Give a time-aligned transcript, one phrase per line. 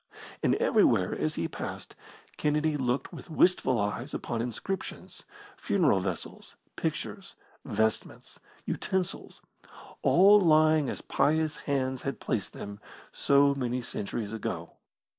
[0.41, 1.95] And everywhere as he passed
[2.35, 5.21] Kennedy looked with wistful eyes upon inscriptions,
[5.57, 7.35] funeral vessels, pictures,
[7.65, 9.43] vestments, utensils,
[10.01, 12.79] all lying as pious hands had placed them
[13.11, 14.71] so many centuries ago.